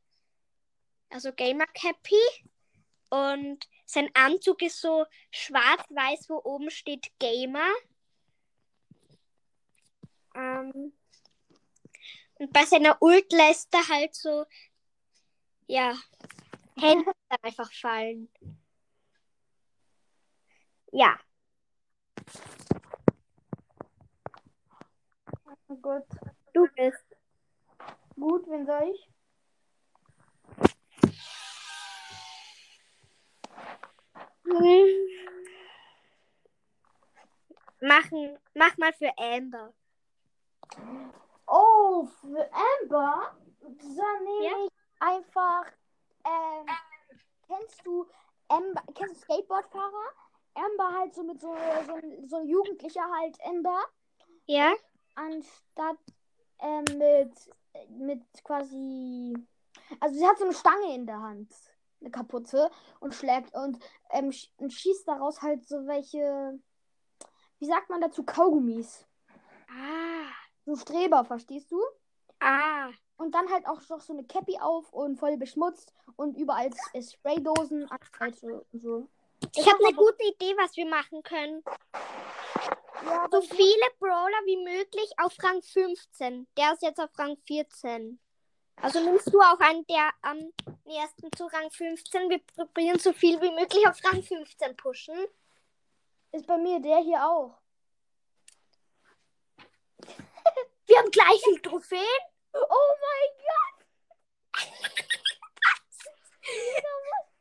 Also 1.10 1.32
Gamer-Cappy. 1.32 2.46
Und 3.10 3.66
sein 3.86 4.10
Anzug 4.14 4.62
ist 4.62 4.80
so 4.80 5.06
schwarz-weiß, 5.30 6.28
wo 6.28 6.40
oben 6.44 6.70
steht 6.70 7.10
Gamer. 7.18 7.70
Ähm, 10.34 10.92
und 12.38 12.52
bei 12.52 12.64
seiner 12.64 13.00
Ult 13.02 13.32
lässt 13.32 13.72
er 13.74 13.88
halt 13.88 14.14
so, 14.14 14.44
ja, 15.66 15.94
Hände 16.76 17.12
einfach 17.42 17.72
fallen. 17.72 18.28
Ja, 20.92 21.18
Gut. 25.68 26.04
du 26.54 26.66
bist. 26.76 27.04
Gut, 28.16 28.46
wen 28.48 28.64
soll 28.66 28.94
ich? 28.94 29.08
Hm. 34.44 35.08
Machen, 37.80 38.38
mach 38.54 38.76
mal 38.78 38.92
für 38.94 39.12
Amber. 39.18 39.74
Oh, 41.48 42.06
für 42.20 42.48
Amber? 42.80 43.36
Dann 43.60 44.24
nehme 44.24 44.66
ich 44.66 44.72
einfach, 45.00 45.66
ähm, 46.24 46.66
kennst 47.46 47.86
du 47.86 48.06
Amber, 48.48 48.82
kennst 48.94 49.16
du 49.16 49.20
Skateboardfahrer? 49.20 50.12
Amber 50.54 50.98
halt 50.98 51.14
so 51.14 51.22
mit 51.22 51.40
so, 51.40 51.54
so, 51.86 52.26
so 52.26 52.36
ein 52.36 52.48
Jugendlicher 52.48 53.08
halt 53.10 53.36
Amber. 53.44 53.78
Ja? 54.46 54.72
anstatt 55.18 55.98
ähm, 56.60 56.84
mit, 56.96 57.32
mit 57.90 58.22
quasi. 58.44 59.34
Also 60.00 60.18
sie 60.18 60.26
hat 60.26 60.38
so 60.38 60.44
eine 60.44 60.54
Stange 60.54 60.94
in 60.94 61.06
der 61.06 61.20
Hand, 61.20 61.52
eine 62.00 62.10
kaputte, 62.10 62.70
und 63.00 63.14
schlägt 63.14 63.54
und, 63.54 63.78
ähm, 64.10 64.32
sch 64.32 64.50
und 64.56 64.72
schießt 64.72 65.06
daraus 65.08 65.42
halt 65.42 65.66
so 65.66 65.86
welche. 65.86 66.58
Wie 67.58 67.66
sagt 67.66 67.90
man 67.90 68.00
dazu? 68.00 68.24
Kaugummis. 68.24 69.06
Ah, 69.68 70.30
So 70.68 70.76
Streber, 70.76 71.24
verstehst 71.24 71.72
du? 71.72 71.82
ah. 72.40 72.90
Und 73.16 73.34
dann 73.34 73.50
halt 73.50 73.66
auch 73.66 73.80
noch 73.88 74.02
so 74.02 74.12
eine 74.12 74.24
Cappy 74.24 74.58
auf 74.60 74.92
und 74.92 75.16
voll 75.18 75.38
beschmutzt 75.38 75.94
und 76.16 76.36
überall 76.36 76.68
ist 76.92 77.14
Spraydosen 77.14 77.88
halt 77.90 78.38
so. 78.72 79.08
Ich 79.56 79.66
habe 79.66 79.82
eine 79.82 79.96
gute 79.96 80.22
Idee, 80.24 80.54
was 80.58 80.76
wir 80.76 80.86
machen 80.86 81.22
können. 81.22 81.64
Ja, 83.06 83.26
So 83.30 83.40
viele 83.40 83.86
Brawler 83.98 84.40
wie 84.44 84.62
möglich 84.62 85.10
auf 85.16 85.34
Rang 85.42 85.62
15. 85.62 86.46
Der 86.58 86.74
ist 86.74 86.82
jetzt 86.82 87.00
auf 87.00 87.18
Rang 87.18 87.38
14. 87.46 88.20
Also 88.82 89.00
nimmst 89.00 89.32
du 89.32 89.40
auch 89.40 89.60
einen, 89.60 89.86
der 89.86 90.10
am 90.20 90.52
nächsten 90.84 91.32
zu 91.34 91.46
Rang 91.46 91.70
15. 91.70 92.28
Wir 92.28 92.40
probieren 92.54 92.98
so 92.98 93.14
viel 93.14 93.40
wie 93.40 93.52
möglich 93.52 93.88
auf 93.88 93.98
Rang 94.04 94.22
15 94.22 94.76
pushen. 94.76 95.16
ist 96.32 96.46
bei 96.46 96.58
mir 96.58 96.78
der 96.78 96.98
hier 96.98 97.26
auch. 97.26 97.58
Wir 100.88 100.98
haben 100.98 101.10
gleich 101.10 101.40
viel 101.44 101.60
Trophäen. 101.60 102.22
Oh 102.54 102.94
mein 103.04 103.30
Gott! 103.44 103.86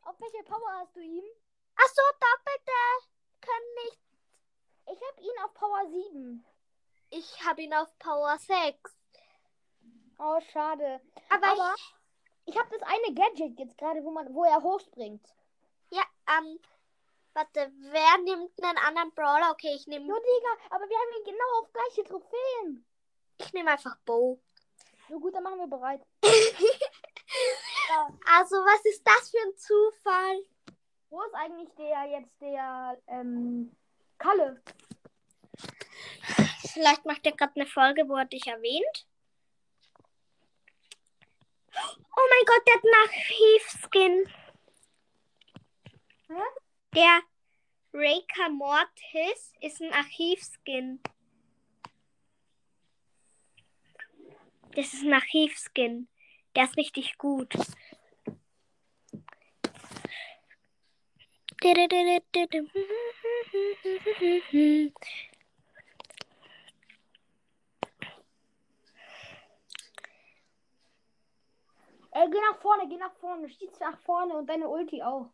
Auf 0.02 0.20
welche 0.20 0.44
Power 0.44 0.70
hast 0.80 0.94
du 0.94 1.00
ihn? 1.00 1.24
Ach 1.76 1.88
so, 1.88 2.02
Doppelte 2.20 2.72
können 3.40 3.74
nicht. 3.84 3.98
Ich 4.92 5.00
habe 5.00 5.20
ihn 5.22 5.44
auf 5.44 5.54
Power 5.54 5.86
7. 5.90 6.44
ich 7.10 7.44
habe 7.44 7.62
ihn 7.62 7.72
auf 7.72 7.98
Power 7.98 8.36
6. 8.38 8.78
Oh, 10.18 10.40
schade. 10.52 11.00
Aber, 11.30 11.46
Aber 11.48 11.74
ich 12.44 12.58
habe 12.58 12.68
das 12.70 12.82
eine 12.82 13.14
Gadget 13.14 13.58
jetzt 13.58 13.78
gerade, 13.78 14.04
wo 14.04 14.10
man, 14.10 14.34
wo 14.34 14.44
er 14.44 14.62
hochspringt. 14.62 15.26
ich, 15.90 15.96
ja, 15.96 16.04
ähm, 16.36 16.60
warte, 17.32 17.72
wer 17.78 18.18
nimmt 18.18 18.62
einen 18.62 18.78
anderen 18.78 19.14
Brawler? 19.14 19.52
Okay, 19.52 19.74
ich 19.74 19.86
nehme 19.86 20.06
Jo, 20.06 20.16
Digga, 20.16 20.52
aber 20.68 20.86
wir 20.86 20.98
haben 20.98 21.12
hier 21.14 21.32
genau 21.32 21.60
auf 21.60 21.72
gleiche 21.72 22.04
Trophäen. 22.04 22.84
Ich 23.38 23.52
nehme 23.52 23.70
einfach 23.70 23.96
Bo. 24.04 24.40
So 25.08 25.18
gut, 25.18 25.34
dann 25.34 25.42
machen 25.42 25.58
wir 25.58 25.66
bereit. 25.66 26.02
Also, 28.26 28.56
was 28.56 28.84
ist 28.84 29.02
das 29.06 29.30
für 29.30 29.38
ein 29.38 29.56
Zufall? 29.56 30.44
Wo 31.10 31.22
ist 31.22 31.34
eigentlich 31.34 31.68
der 31.76 32.04
jetzt 32.06 32.40
der 32.40 32.98
ähm, 33.06 33.74
Kalle? 34.18 34.62
Vielleicht 36.72 37.04
macht 37.04 37.24
er 37.26 37.32
gerade 37.32 37.52
eine 37.56 37.66
Folge, 37.66 38.08
wo 38.08 38.16
er 38.16 38.26
dich 38.26 38.46
erwähnt. 38.46 39.06
Oh 41.74 42.26
mein 42.30 42.46
Gott, 42.46 42.66
der 42.66 42.74
hat 42.74 42.84
einen 42.84 43.08
Archivskin. 43.08 44.34
Hä? 46.28 46.42
Der 46.94 47.20
Raker 47.92 48.50
Mortis 48.50 49.52
ist 49.60 49.80
ein 49.80 49.92
Archivskin. 49.92 51.00
Das 54.74 54.92
ist 54.92 55.04
ein 55.04 55.12
Archivskin. 55.12 56.08
Der 56.54 56.64
ist 56.64 56.76
richtig 56.76 57.18
gut. 57.18 57.54
Äh, 72.10 72.28
geh 72.30 72.40
nach 72.40 72.60
vorne, 72.60 72.88
geh 72.88 72.96
nach 72.96 73.14
vorne. 73.20 73.48
Schieß 73.48 73.78
nach 73.80 73.98
vorne 74.00 74.34
und 74.34 74.48
deine 74.48 74.68
Ulti 74.68 75.02
auch. 75.02 75.30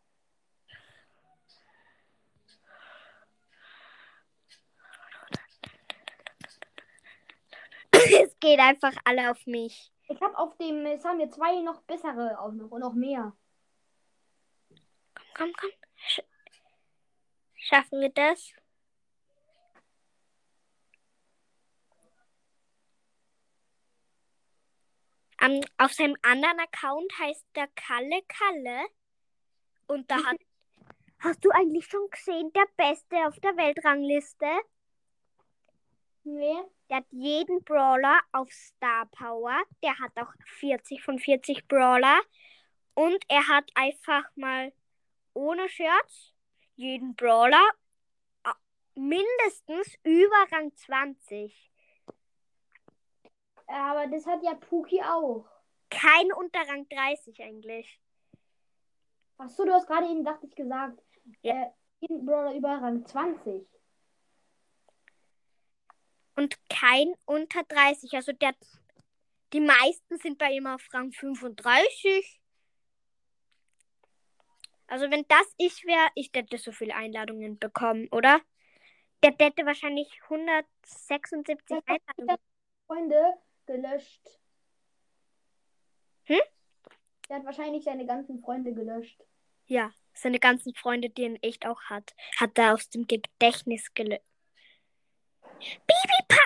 Geht 8.45 8.59
einfach 8.59 8.93
alle 9.05 9.31
auf 9.31 9.43
mich. 9.47 9.91
Ich 10.07 10.21
habe 10.21 10.37
auf 10.37 10.55
dem, 10.57 10.85
es 10.85 11.03
haben 11.03 11.17
wir 11.17 11.31
zwei 11.31 11.63
noch 11.63 11.81
bessere 11.81 12.39
auch 12.39 12.51
noch 12.51 12.69
und 12.69 12.79
noch 12.79 12.93
mehr. 12.93 13.35
Komm, 15.33 15.51
komm. 15.59 15.71
Sch 15.95 16.21
Schaffen 17.55 18.01
wir 18.01 18.09
das? 18.09 18.53
Um, 25.41 25.61
auf 25.79 25.93
seinem 25.93 26.15
anderen 26.21 26.59
Account 26.59 27.11
heißt 27.17 27.47
der 27.55 27.67
Kalle 27.69 28.21
Kalle. 28.27 28.85
Und 29.87 30.11
da 30.11 30.17
hat. 30.23 30.37
Hast 31.17 31.43
du 31.43 31.49
eigentlich 31.49 31.87
schon 31.87 32.07
gesehen, 32.11 32.53
der 32.53 32.67
Beste 32.77 33.15
auf 33.25 33.39
der 33.39 33.57
Weltrangliste? 33.57 34.45
Nee. 36.25 36.57
Der 36.89 36.97
hat 36.97 37.05
jeden 37.11 37.63
Brawler 37.63 38.19
auf 38.31 38.51
Star 38.51 39.05
Power. 39.07 39.63
Der 39.83 39.97
hat 39.99 40.11
auch 40.17 40.31
40 40.59 41.01
von 41.03 41.17
40 41.19 41.67
Brawler. 41.67 42.19
Und 42.93 43.23
er 43.27 43.47
hat 43.47 43.69
einfach 43.75 44.23
mal 44.35 44.71
ohne 45.33 45.67
Shirts 45.69 46.33
jeden 46.75 47.15
Brawler 47.15 47.63
mindestens 48.95 49.93
über 50.03 50.45
Rang 50.51 50.73
20. 50.75 51.71
Aber 53.67 54.07
das 54.07 54.25
hat 54.25 54.41
ja 54.43 54.53
Puki 54.55 55.01
auch. 55.01 55.45
Kein 55.89 56.31
unter 56.33 56.59
Rang 56.67 56.87
30 56.89 57.41
eigentlich. 57.41 57.99
Achso, 59.37 59.65
du 59.65 59.73
hast 59.73 59.87
gerade 59.87 60.07
eben, 60.07 60.23
dachte 60.23 60.47
ich, 60.47 60.55
gesagt, 60.55 61.01
Ja. 61.41 61.63
äh, 61.63 61.69
jeden 61.99 62.25
Brawler 62.25 62.55
über 62.55 62.69
Rang 62.69 63.05
20. 63.05 63.67
Und 66.35 66.57
kein 66.69 67.13
unter 67.25 67.63
30. 67.63 68.13
Also 68.13 68.31
der, 68.33 68.53
die 69.53 69.61
meisten 69.61 70.17
sind 70.17 70.37
bei 70.37 70.51
ihm 70.51 70.67
auf 70.67 70.85
Rang 70.93 71.11
35. 71.11 72.41
Also 74.87 75.09
wenn 75.09 75.25
das 75.27 75.53
ich 75.57 75.85
wäre, 75.85 76.09
ich 76.15 76.31
hätte 76.33 76.57
so 76.57 76.71
viele 76.71 76.95
Einladungen 76.95 77.57
bekommen, 77.57 78.07
oder? 78.11 78.41
Der 79.23 79.33
hätte 79.39 79.65
wahrscheinlich 79.65 80.07
176 80.29 81.57
Ja, 81.69 81.79
Einladungen. 81.87 82.37
Freunde 82.85 83.33
gelöscht. 83.65 84.39
Hm? 86.25 86.39
Der 87.29 87.37
hat 87.37 87.45
wahrscheinlich 87.45 87.83
seine 87.83 88.05
ganzen 88.05 88.39
Freunde 88.41 88.73
gelöscht. 88.73 89.23
Ja, 89.65 89.91
seine 90.13 90.39
ganzen 90.39 90.75
Freunde, 90.75 91.09
die 91.09 91.23
er 91.23 91.27
in 91.29 91.43
echt 91.43 91.65
auch 91.65 91.81
hat, 91.85 92.13
hat 92.37 92.57
er 92.57 92.73
aus 92.73 92.89
dem 92.89 93.07
Gedächtnis 93.07 93.91
gelöst. 93.95 94.21
Bibi 95.59 96.19
Pa! 96.27 96.41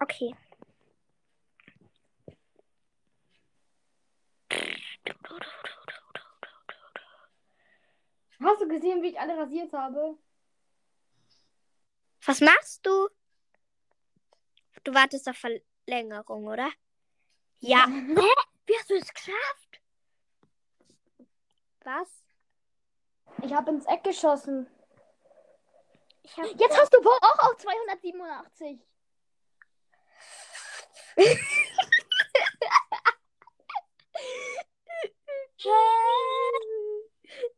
Okay. 0.00 0.34
Hast 8.40 8.62
du 8.62 8.68
gesehen, 8.68 9.02
wie 9.02 9.08
ich 9.08 9.20
alle 9.20 9.36
rasiert 9.36 9.72
habe? 9.72 10.16
Was 12.24 12.40
machst 12.40 12.86
du? 12.86 13.08
Du 14.84 14.94
wartest 14.94 15.28
auf 15.28 15.36
Verlängerung, 15.36 16.46
oder? 16.46 16.70
Ja. 17.60 17.86
Hä? 17.88 18.32
Wie 18.66 18.76
hast 18.78 18.90
du 18.90 18.94
es 18.94 19.12
geschafft? 19.12 19.80
Was? 21.84 22.08
Ich 23.42 23.52
habe 23.52 23.70
ins 23.70 23.86
Eck 23.86 24.04
geschossen. 24.04 24.66
Jetzt 26.36 26.78
hast 26.78 26.92
du 26.94 27.00
Bo 27.02 27.10
auch 27.10 27.38
auf 27.50 27.56
287. 27.56 28.80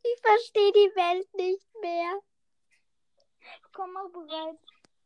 Ich 0.03 0.21
verstehe 0.21 0.71
die 0.73 0.91
Welt 0.95 1.33
nicht 1.35 1.67
mehr. 1.81 2.19
Komm 3.73 3.93
mal 3.93 4.09
bereit. 4.09 4.57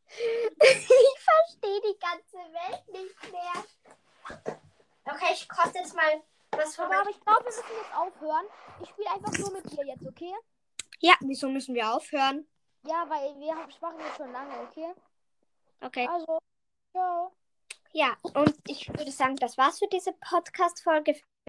Ich 0.08 1.20
verstehe 1.20 1.80
die 1.82 1.98
ganze 1.98 2.36
Welt 2.36 2.88
nicht 2.88 3.32
mehr. 3.32 3.64
Okay, 5.04 5.32
ich 5.34 5.48
koste 5.48 5.78
jetzt 5.78 5.94
mal 5.94 6.22
was 6.52 6.74
von 6.74 6.86
Aber, 6.86 7.00
aber 7.00 7.10
ich 7.10 7.20
glaube, 7.20 7.40
wir 7.40 7.44
müssen 7.44 7.64
jetzt 7.76 7.94
aufhören. 7.94 8.46
Ich 8.82 8.88
spiele 8.88 9.10
einfach 9.10 9.38
nur 9.38 9.52
mit 9.52 9.70
dir 9.70 9.84
jetzt, 9.86 10.06
okay? 10.06 10.34
Ja, 11.00 11.14
wieso 11.20 11.48
müssen 11.48 11.74
wir 11.74 11.92
aufhören? 11.92 12.48
Ja, 12.86 13.04
weil 13.08 13.38
wir 13.38 13.54
haben- 13.56 13.70
sprachen 13.70 13.98
jetzt 14.00 14.16
schon 14.16 14.32
lange, 14.32 14.54
okay? 14.60 14.92
Okay. 15.80 16.08
Also, 16.10 16.38
ciao. 16.92 17.32
Ja, 17.92 18.16
und 18.22 18.54
ich 18.66 18.88
würde 18.88 19.10
sagen, 19.10 19.36
das 19.36 19.56
war's 19.58 19.78
für 19.78 19.88
diese 19.88 20.12
Podcast-Folge. 20.12 21.16